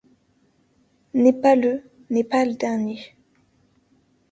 N'est 1.13 1.31
pas 1.41 1.53
le, 1.55 1.83
n'est 2.09 2.23
pas 2.23 2.43
le 2.43 2.55
dernier. 2.55 3.03